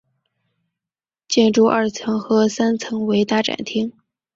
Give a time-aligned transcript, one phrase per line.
[1.27, 3.93] 建筑二层和三层为大展厅。